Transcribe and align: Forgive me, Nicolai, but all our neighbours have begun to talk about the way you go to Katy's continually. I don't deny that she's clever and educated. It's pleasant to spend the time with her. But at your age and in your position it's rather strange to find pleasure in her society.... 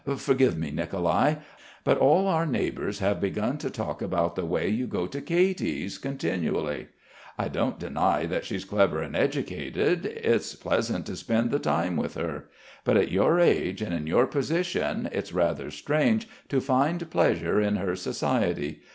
Forgive 0.17 0.57
me, 0.57 0.71
Nicolai, 0.71 1.35
but 1.83 1.99
all 1.99 2.25
our 2.25 2.47
neighbours 2.47 2.97
have 2.97 3.21
begun 3.21 3.59
to 3.59 3.69
talk 3.69 4.01
about 4.01 4.35
the 4.35 4.47
way 4.47 4.67
you 4.67 4.87
go 4.87 5.05
to 5.05 5.21
Katy's 5.21 5.99
continually. 5.99 6.87
I 7.37 7.47
don't 7.49 7.77
deny 7.77 8.25
that 8.25 8.43
she's 8.43 8.65
clever 8.65 9.03
and 9.03 9.15
educated. 9.15 10.07
It's 10.07 10.55
pleasant 10.55 11.05
to 11.05 11.15
spend 11.15 11.51
the 11.51 11.59
time 11.59 11.97
with 11.97 12.15
her. 12.15 12.45
But 12.83 12.97
at 12.97 13.11
your 13.11 13.39
age 13.39 13.83
and 13.83 13.93
in 13.93 14.07
your 14.07 14.25
position 14.25 15.07
it's 15.11 15.33
rather 15.33 15.69
strange 15.69 16.27
to 16.49 16.59
find 16.61 17.07
pleasure 17.11 17.61
in 17.61 17.75
her 17.75 17.95
society.... 17.95 18.81